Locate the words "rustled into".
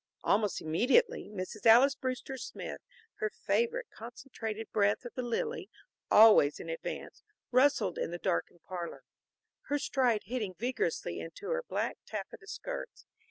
7.51-8.09